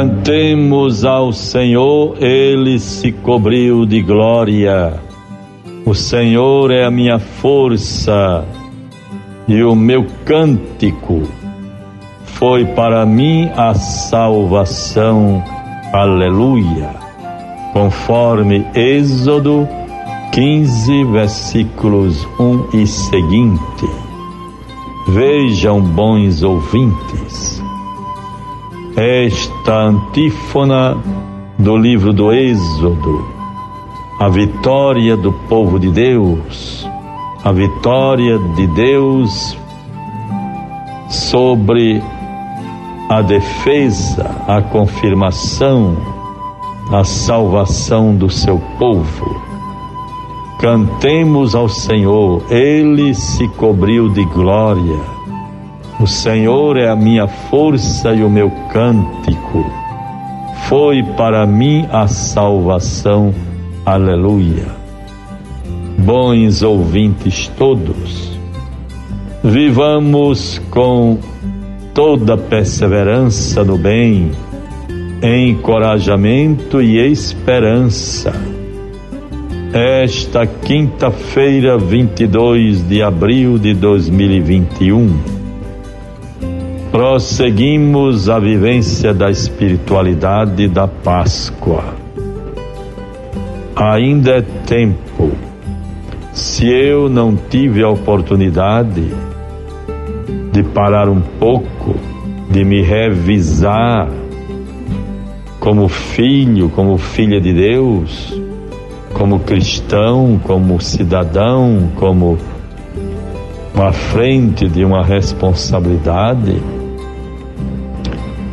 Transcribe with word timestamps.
Cantemos 0.00 1.04
ao 1.04 1.30
Senhor, 1.30 2.16
ele 2.22 2.78
se 2.78 3.12
cobriu 3.12 3.84
de 3.84 4.00
glória. 4.00 4.94
O 5.84 5.94
Senhor 5.94 6.70
é 6.70 6.86
a 6.86 6.90
minha 6.90 7.18
força 7.18 8.42
e 9.46 9.62
o 9.62 9.74
meu 9.74 10.06
cântico 10.24 11.24
foi 12.24 12.64
para 12.64 13.04
mim 13.04 13.50
a 13.54 13.74
salvação. 13.74 15.44
Aleluia. 15.92 16.88
Conforme 17.74 18.64
Êxodo 18.74 19.68
15, 20.32 21.04
versículos 21.12 22.26
1 22.40 22.78
e 22.78 22.86
seguinte. 22.86 23.86
Vejam, 25.08 25.78
bons 25.78 26.42
ouvintes, 26.42 27.59
esta 28.96 29.72
antífona 29.72 30.96
do 31.58 31.76
livro 31.76 32.12
do 32.12 32.32
Êxodo, 32.32 33.24
a 34.18 34.28
vitória 34.28 35.16
do 35.16 35.32
povo 35.32 35.78
de 35.78 35.90
Deus, 35.90 36.88
a 37.44 37.52
vitória 37.52 38.38
de 38.56 38.66
Deus 38.68 39.56
sobre 41.08 42.02
a 43.08 43.22
defesa, 43.22 44.44
a 44.46 44.60
confirmação, 44.62 45.96
a 46.92 47.04
salvação 47.04 48.14
do 48.14 48.28
seu 48.28 48.58
povo. 48.78 49.40
Cantemos 50.60 51.54
ao 51.54 51.68
Senhor, 51.68 52.42
Ele 52.50 53.14
se 53.14 53.48
cobriu 53.48 54.08
de 54.08 54.24
glória 54.26 55.19
o 56.00 56.06
Senhor 56.06 56.78
é 56.78 56.88
a 56.88 56.96
minha 56.96 57.28
força 57.28 58.14
e 58.14 58.24
o 58.24 58.30
meu 58.30 58.50
cântico. 58.72 59.70
Foi 60.66 61.02
para 61.02 61.46
mim 61.46 61.86
a 61.92 62.08
salvação. 62.08 63.34
Aleluia. 63.84 64.66
Bons 65.98 66.62
ouvintes 66.62 67.48
todos, 67.58 68.38
vivamos 69.44 70.58
com 70.70 71.18
toda 71.92 72.38
perseverança 72.38 73.62
no 73.62 73.76
bem, 73.76 74.30
encorajamento 75.22 76.80
e 76.80 76.96
esperança. 76.96 78.32
Esta 79.74 80.46
quinta-feira, 80.46 81.76
22 81.76 82.88
de 82.88 83.02
abril 83.02 83.58
de 83.58 83.74
2021 83.74 85.39
prosseguimos 86.90 88.28
a 88.28 88.40
vivência 88.40 89.14
da 89.14 89.30
espiritualidade 89.30 90.66
da 90.66 90.88
Páscoa. 90.88 91.94
Ainda 93.76 94.38
é 94.38 94.42
tempo. 94.66 95.30
Se 96.32 96.68
eu 96.68 97.08
não 97.08 97.36
tive 97.36 97.82
a 97.84 97.88
oportunidade 97.88 99.08
de 100.52 100.62
parar 100.64 101.08
um 101.08 101.20
pouco, 101.20 101.94
de 102.50 102.64
me 102.64 102.82
revisar 102.82 104.08
como 105.60 105.86
filho, 105.88 106.68
como 106.70 106.98
filha 106.98 107.40
de 107.40 107.52
Deus, 107.52 108.40
como 109.14 109.38
cristão, 109.38 110.40
como 110.42 110.80
cidadão, 110.80 111.88
como 111.94 112.36
à 113.76 113.92
frente 113.92 114.68
de 114.68 114.84
uma 114.84 115.04
responsabilidade, 115.04 116.79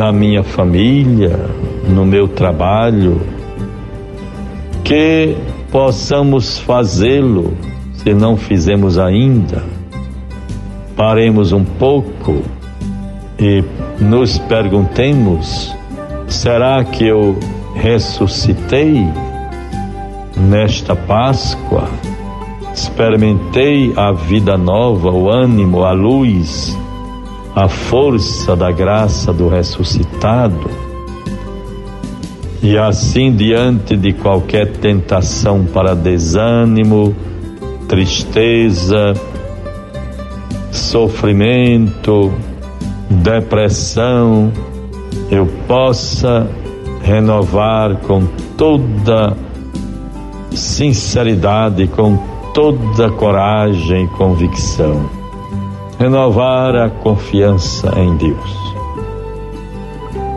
na 0.00 0.10
minha 0.10 0.42
família, 0.42 1.38
no 1.86 2.06
meu 2.06 2.26
trabalho, 2.26 3.20
que 4.82 5.36
possamos 5.70 6.58
fazê-lo, 6.58 7.52
se 7.92 8.14
não 8.14 8.34
fizemos 8.34 8.98
ainda. 8.98 9.62
Paremos 10.96 11.52
um 11.52 11.62
pouco 11.62 12.40
e 13.38 13.62
nos 14.02 14.38
perguntemos: 14.38 15.76
será 16.26 16.82
que 16.82 17.06
eu 17.06 17.38
ressuscitei 17.74 19.06
nesta 20.34 20.96
Páscoa? 20.96 21.90
Experimentei 22.72 23.92
a 23.94 24.12
vida 24.12 24.56
nova, 24.56 25.10
o 25.10 25.30
ânimo, 25.30 25.84
a 25.84 25.92
luz 25.92 26.74
a 27.54 27.68
força 27.68 28.54
da 28.54 28.70
graça 28.70 29.32
do 29.32 29.48
ressuscitado. 29.48 30.70
E 32.62 32.76
assim, 32.76 33.32
diante 33.32 33.96
de 33.96 34.12
qualquer 34.12 34.70
tentação 34.72 35.64
para 35.64 35.94
desânimo, 35.94 37.14
tristeza, 37.88 39.14
sofrimento, 40.70 42.32
depressão, 43.10 44.52
eu 45.30 45.46
possa 45.66 46.46
renovar 47.02 47.96
com 48.02 48.26
toda 48.56 49.36
sinceridade, 50.52 51.88
com 51.88 52.18
toda 52.52 53.10
coragem 53.10 54.04
e 54.04 54.08
convicção 54.08 55.19
renovar 56.00 56.74
a 56.76 56.88
confiança 56.88 57.92
em 57.98 58.16
Deus. 58.16 58.74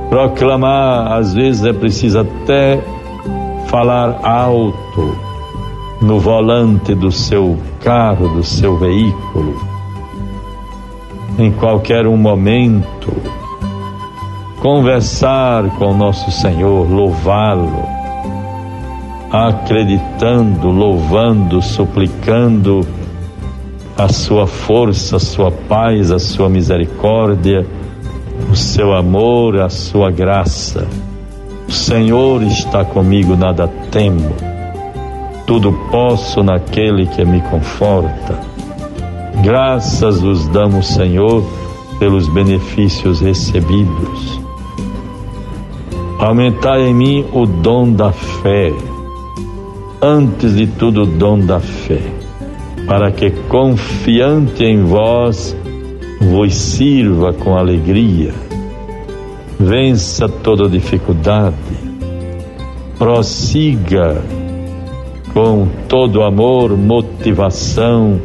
Proclamar, 0.10 1.14
às 1.14 1.34
vezes 1.34 1.64
é 1.64 1.72
preciso 1.72 2.20
até 2.20 2.84
falar 3.68 4.20
alto 4.22 5.18
no 6.02 6.20
volante 6.20 6.94
do 6.94 7.10
seu 7.10 7.58
carro, 7.80 8.28
do 8.28 8.44
seu 8.44 8.78
veículo, 8.78 9.56
em 11.40 11.50
qualquer 11.54 12.08
um 12.08 12.18
momento, 12.18 13.14
conversar 14.60 15.70
com 15.78 15.94
nosso 15.94 16.30
Senhor, 16.30 16.92
louvá-lo, 16.92 17.86
acreditando, 19.32 20.70
louvando, 20.70 21.62
suplicando 21.62 22.86
a 23.98 24.12
sua 24.12 24.48
força, 24.48 25.18
a 25.18 25.20
sua 25.20 25.52
paz, 25.52 26.12
a 26.12 26.18
sua 26.18 26.50
misericórdia, 26.50 27.66
o 28.52 28.56
seu 28.56 28.94
amor, 28.94 29.60
a 29.60 29.70
sua 29.70 30.10
graça. 30.10 30.88
O 31.68 31.72
Senhor 31.72 32.42
está 32.44 32.84
comigo, 32.84 33.36
nada 33.36 33.68
temo. 33.92 34.36
Tudo 35.46 35.72
posso 35.92 36.42
naquele 36.42 37.06
que 37.06 37.24
me 37.24 37.42
conforta. 37.42 38.40
Graças 39.44 40.22
vos 40.22 40.48
damos, 40.48 40.88
Senhor, 40.88 41.44
pelos 42.00 42.28
benefícios 42.30 43.22
recebidos. 43.22 44.40
Aumentai 46.20 46.88
em 46.88 46.94
mim 46.94 47.26
o 47.34 47.46
dom 47.46 47.92
da 47.92 48.12
fé. 48.12 48.72
Antes 50.02 50.56
de 50.56 50.68
tudo, 50.68 51.04
o 51.04 51.06
dom 51.06 51.40
da 51.40 51.60
fé 51.60 52.23
para 52.88 53.12
que 53.12 53.32
confiante 53.48 54.64
em 54.64 54.84
vós 54.84 55.56
vos 56.20 56.54
sirva 56.54 57.34
com 57.34 57.58
alegria. 57.58 58.34
Vença 59.60 60.28
toda 60.28 60.70
dificuldade, 60.70 61.56
prossiga 62.98 64.22
com 65.34 65.68
todo 65.88 66.24
amor, 66.24 66.78
motivação, 66.78 68.20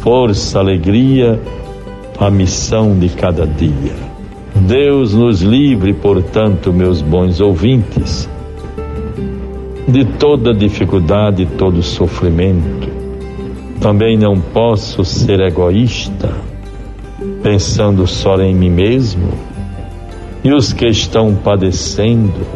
força, 0.00 0.58
alegria 0.58 1.38
a 2.18 2.30
missão 2.30 2.98
de 2.98 3.08
cada 3.10 3.46
dia. 3.46 3.92
Deus 4.54 5.12
nos 5.12 5.42
livre, 5.42 5.92
portanto, 5.92 6.72
meus 6.72 7.02
bons 7.02 7.40
ouvintes, 7.40 8.28
de 9.86 10.04
toda 10.04 10.54
dificuldade 10.54 11.44
todo 11.58 11.82
sofrimento 11.82 13.03
também 13.84 14.16
não 14.16 14.40
posso 14.40 15.04
ser 15.04 15.40
egoísta, 15.40 16.32
pensando 17.42 18.06
só 18.06 18.34
em 18.36 18.54
mim 18.54 18.70
mesmo. 18.70 19.28
E 20.42 20.54
os 20.54 20.72
que 20.72 20.86
estão 20.86 21.34
padecendo, 21.34 22.46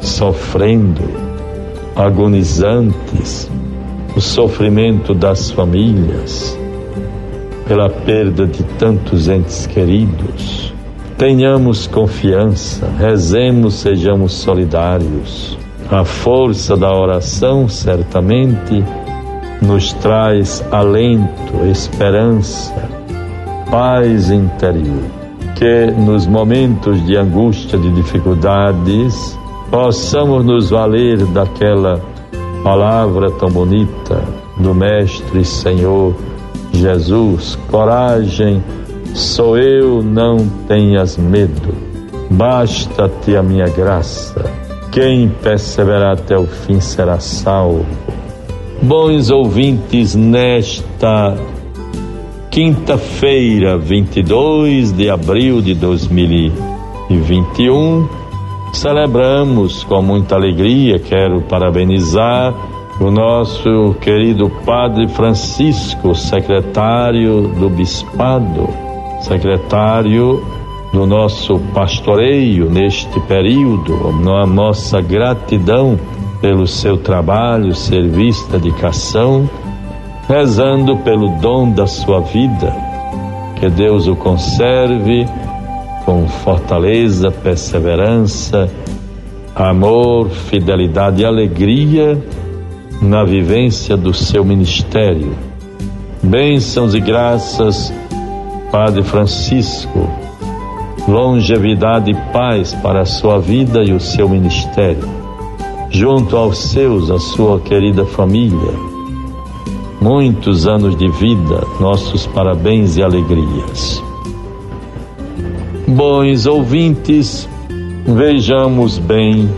sofrendo, 0.00 1.02
agonizantes, 1.96 3.50
o 4.14 4.20
sofrimento 4.20 5.12
das 5.12 5.50
famílias, 5.50 6.56
pela 7.66 7.90
perda 7.90 8.46
de 8.46 8.62
tantos 8.78 9.28
entes 9.28 9.66
queridos. 9.66 10.72
Tenhamos 11.18 11.88
confiança, 11.88 12.86
rezemos, 12.96 13.74
sejamos 13.74 14.34
solidários. 14.34 15.58
A 15.90 16.04
força 16.04 16.76
da 16.76 16.92
oração 16.92 17.68
certamente 17.68 18.84
nos 19.62 19.92
traz 19.94 20.64
alento, 20.70 21.64
esperança, 21.70 22.74
paz 23.70 24.30
interior. 24.30 25.04
que 25.56 25.90
nos 25.90 26.26
momentos 26.26 27.04
de 27.06 27.16
angústia, 27.16 27.78
de 27.78 27.90
dificuldades, 27.92 29.38
possamos 29.70 30.44
nos 30.44 30.68
valer 30.68 31.24
daquela 31.28 32.00
palavra 32.62 33.30
tão 33.30 33.48
bonita 33.48 34.22
do 34.58 34.74
Mestre 34.74 35.44
Senhor 35.44 36.14
Jesus. 36.72 37.58
Coragem, 37.70 38.62
sou 39.14 39.56
eu, 39.56 40.02
não 40.02 40.46
tenhas 40.68 41.16
medo. 41.16 41.74
Basta-te 42.30 43.34
a 43.34 43.42
minha 43.42 43.66
graça. 43.66 44.44
Quem 44.92 45.28
perseverar 45.28 46.18
até 46.18 46.36
o 46.36 46.46
fim 46.46 46.80
será 46.80 47.18
salvo. 47.18 48.05
Bons 48.86 49.30
ouvintes, 49.30 50.14
nesta 50.14 51.36
quinta-feira, 52.52 53.76
22 53.76 54.92
de 54.92 55.10
abril 55.10 55.60
de 55.60 55.74
2021, 55.74 58.08
celebramos 58.72 59.82
com 59.82 60.00
muita 60.00 60.36
alegria. 60.36 61.00
Quero 61.00 61.42
parabenizar 61.42 62.54
o 63.00 63.10
nosso 63.10 63.96
querido 64.00 64.48
Padre 64.64 65.08
Francisco, 65.08 66.14
secretário 66.14 67.48
do 67.58 67.68
Bispado, 67.68 68.68
secretário 69.20 70.46
do 70.92 71.04
nosso 71.04 71.58
pastoreio 71.74 72.70
neste 72.70 73.18
período, 73.22 73.96
a 74.36 74.46
nossa 74.46 75.00
gratidão 75.00 75.98
pelo 76.40 76.66
seu 76.66 76.96
trabalho, 76.96 77.74
serviço, 77.74 78.48
dedicação, 78.50 79.48
rezando 80.28 80.96
pelo 80.98 81.28
dom 81.40 81.70
da 81.70 81.86
sua 81.86 82.20
vida. 82.20 82.74
Que 83.58 83.68
Deus 83.68 84.06
o 84.06 84.14
conserve 84.14 85.26
com 86.04 86.28
fortaleza, 86.28 87.30
perseverança, 87.30 88.70
amor, 89.54 90.28
fidelidade 90.28 91.22
e 91.22 91.24
alegria 91.24 92.22
na 93.00 93.24
vivência 93.24 93.96
do 93.96 94.12
seu 94.12 94.44
ministério. 94.44 95.34
Bênçãos 96.22 96.94
e 96.94 97.00
graças, 97.00 97.92
Padre 98.70 99.02
Francisco, 99.02 100.08
longevidade 101.08 102.10
e 102.10 102.14
paz 102.32 102.74
para 102.74 103.00
a 103.00 103.06
sua 103.06 103.38
vida 103.38 103.82
e 103.82 103.92
o 103.92 104.00
seu 104.00 104.28
ministério. 104.28 105.15
Junto 105.96 106.36
aos 106.36 106.58
seus, 106.58 107.10
a 107.10 107.18
sua 107.18 107.58
querida 107.58 108.04
família. 108.04 108.74
Muitos 109.98 110.66
anos 110.66 110.94
de 110.94 111.08
vida, 111.08 111.66
nossos 111.80 112.26
parabéns 112.26 112.98
e 112.98 113.02
alegrias. 113.02 114.02
Bons 115.88 116.44
ouvintes, 116.44 117.48
vejamos 118.06 118.98
bem 118.98 119.48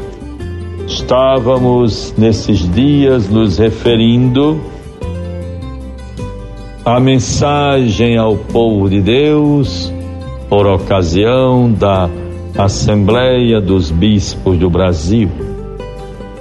Estávamos 0.86 2.14
nesses 2.16 2.70
dias 2.72 3.28
nos 3.28 3.58
referindo 3.58 4.60
à 6.84 7.00
mensagem 7.00 8.16
ao 8.16 8.36
povo 8.36 8.88
de 8.88 9.00
Deus 9.00 9.92
por 10.48 10.66
ocasião 10.66 11.70
da 11.72 12.08
Assembleia 12.56 13.60
dos 13.60 13.90
Bispos 13.90 14.56
do 14.56 14.70
Brasil. 14.70 15.47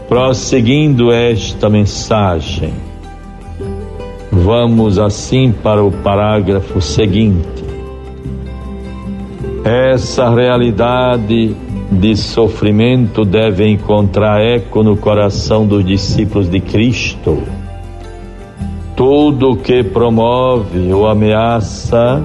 Prosseguindo 0.07 1.11
esta 1.11 1.69
mensagem, 1.69 2.73
vamos 4.31 4.97
assim 4.97 5.51
para 5.51 5.83
o 5.83 5.91
parágrafo 5.91 6.79
seguinte. 6.79 7.65
Essa 9.65 10.29
realidade 10.33 11.53
de 11.91 12.15
sofrimento 12.15 13.25
deve 13.25 13.67
encontrar 13.67 14.41
eco 14.41 14.81
no 14.81 14.95
coração 14.95 15.67
dos 15.67 15.83
discípulos 15.83 16.49
de 16.49 16.61
Cristo. 16.61 17.43
Tudo 18.95 19.57
que 19.57 19.83
promove 19.83 20.93
ou 20.93 21.05
ameaça 21.05 22.23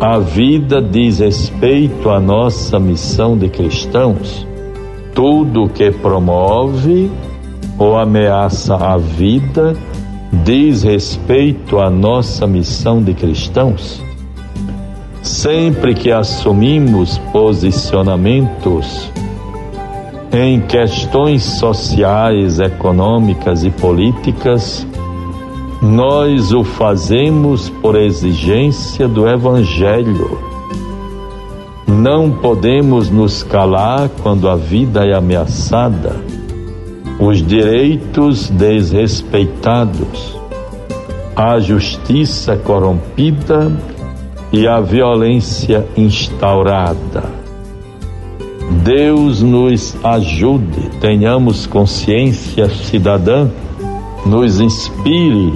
a 0.00 0.18
vida 0.18 0.80
diz 0.80 1.18
respeito 1.18 2.08
à 2.08 2.18
nossa 2.18 2.80
missão 2.80 3.36
de 3.36 3.50
cristãos. 3.50 4.49
Tudo 5.14 5.68
que 5.68 5.90
promove 5.90 7.10
ou 7.78 7.98
ameaça 7.98 8.76
a 8.76 8.96
vida 8.96 9.76
diz 10.44 10.82
respeito 10.82 11.78
à 11.78 11.90
nossa 11.90 12.46
missão 12.46 13.02
de 13.02 13.14
cristãos. 13.14 14.02
Sempre 15.22 15.94
que 15.94 16.10
assumimos 16.10 17.18
posicionamentos 17.32 19.10
em 20.32 20.60
questões 20.60 21.42
sociais, 21.42 22.60
econômicas 22.60 23.64
e 23.64 23.70
políticas, 23.70 24.86
nós 25.82 26.52
o 26.52 26.62
fazemos 26.62 27.68
por 27.68 27.96
exigência 27.96 29.08
do 29.08 29.26
Evangelho. 29.28 30.49
Não 31.90 32.30
podemos 32.30 33.10
nos 33.10 33.42
calar 33.42 34.08
quando 34.22 34.48
a 34.48 34.54
vida 34.54 35.04
é 35.04 35.12
ameaçada, 35.12 36.14
os 37.18 37.44
direitos 37.44 38.48
desrespeitados, 38.48 40.38
a 41.34 41.58
justiça 41.58 42.56
corrompida 42.56 43.72
e 44.52 44.68
a 44.68 44.80
violência 44.80 45.84
instaurada. 45.96 47.24
Deus 48.84 49.42
nos 49.42 49.96
ajude, 50.04 50.88
tenhamos 51.00 51.66
consciência 51.66 52.68
cidadã, 52.68 53.48
nos 54.24 54.60
inspire 54.60 55.52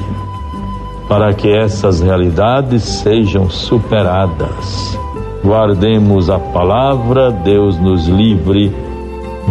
para 1.08 1.32
que 1.32 1.48
essas 1.48 2.00
realidades 2.00 2.82
sejam 2.82 3.48
superadas. 3.48 4.98
Guardemos 5.44 6.30
a 6.30 6.38
palavra, 6.38 7.30
Deus 7.30 7.78
nos 7.78 8.08
livre 8.08 8.74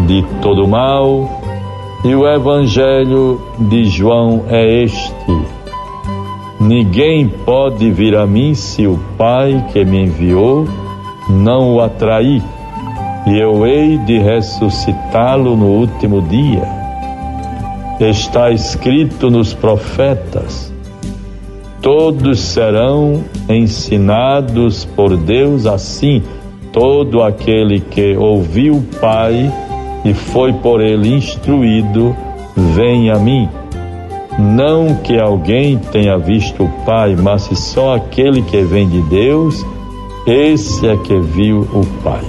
de 0.08 0.26
todo 0.42 0.68
mal, 0.68 1.30
e 2.04 2.16
o 2.16 2.28
Evangelho 2.28 3.40
de 3.60 3.86
João 3.86 4.44
é 4.50 4.84
este 4.84 5.14
Ninguém 6.60 7.28
pode 7.28 7.92
vir 7.92 8.16
a 8.16 8.26
mim 8.26 8.56
se 8.56 8.88
o 8.88 8.98
Pai 9.18 9.66
que 9.72 9.86
me 9.86 10.06
enviou 10.06 10.66
não 11.30 11.76
o 11.76 11.82
atrair, 11.82 12.42
e 13.28 13.38
eu 13.38 13.68
hei 13.68 13.98
de 14.00 14.18
ressuscitá-lo 14.18 15.56
no 15.56 15.68
último 15.68 16.24
dia. 16.24 16.68
Está 18.00 18.50
escrito 18.50 19.30
nos 19.30 19.54
profetas: 19.54 20.73
todos 21.84 22.40
serão 22.40 23.26
ensinados 23.50 24.86
por 24.86 25.18
Deus 25.18 25.66
assim, 25.66 26.24
todo 26.72 27.22
aquele 27.22 27.82
que 27.82 28.16
ouviu 28.16 28.78
o 28.78 29.00
Pai 29.02 29.54
e 30.06 30.14
foi 30.14 30.54
por 30.54 30.82
ele 30.82 31.14
instruído, 31.14 32.16
vem 32.56 33.12
a 33.12 33.20
mim. 33.20 33.50
Não 34.40 34.96
que 34.96 35.20
alguém 35.20 35.78
tenha 35.78 36.18
visto 36.18 36.64
o 36.64 36.70
Pai, 36.86 37.16
mas 37.16 37.44
só 37.54 37.96
aquele 37.96 38.42
que 38.42 38.62
vem 38.62 38.88
de 38.88 39.02
Deus, 39.02 39.64
esse 40.26 40.88
é 40.88 40.96
que 40.96 41.20
viu 41.20 41.68
o 41.74 41.86
Pai. 42.02 42.24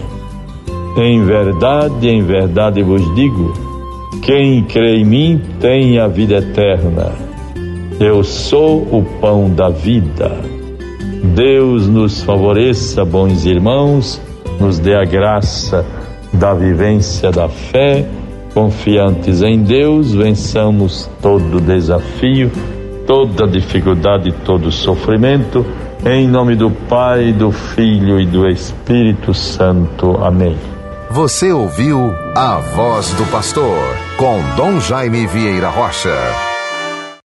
Em 0.97 1.25
verdade, 1.25 2.09
em 2.09 2.23
verdade 2.23 2.83
vos 2.83 3.15
digo: 3.15 3.53
quem 4.21 4.65
crê 4.65 4.97
em 4.97 5.05
mim 5.05 5.41
tem 5.61 5.99
a 5.99 6.09
vida 6.09 6.39
eterna. 6.39 7.34
Eu 8.01 8.23
sou 8.25 8.83
o 8.83 9.05
pão 9.21 9.51
da 9.51 9.69
vida. 9.69 10.31
Deus 11.35 11.89
nos 11.89 12.23
favoreça, 12.23 13.05
bons 13.05 13.47
irmãos, 13.47 14.21
nos 14.61 14.79
dê 14.79 14.95
a 14.95 15.05
graça 15.05 15.85
da 16.33 16.53
vivência 16.53 17.31
da 17.31 17.49
fé 17.49 18.07
Confiantes 18.55 19.43
em 19.43 19.65
Deus, 19.65 20.15
vençamos 20.15 21.11
todo 21.21 21.61
desafio, 21.61 22.53
toda 23.05 23.49
dificuldade, 23.49 24.33
todo 24.45 24.71
sofrimento. 24.71 25.67
Em 26.07 26.29
nome 26.29 26.55
do 26.55 26.71
Pai, 26.71 27.33
do 27.33 27.51
Filho 27.51 28.21
e 28.21 28.27
do 28.27 28.49
Espírito 28.49 29.35
Santo. 29.35 30.17
Amém. 30.23 30.57
Você 31.11 31.51
ouviu 31.51 32.15
a 32.37 32.59
voz 32.77 33.11
do 33.15 33.25
pastor 33.25 33.77
com 34.17 34.41
Dom 34.57 34.79
Jaime 34.79 35.27
Vieira 35.27 35.69
Rocha. 35.69 36.15